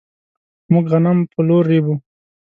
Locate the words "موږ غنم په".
0.71-1.39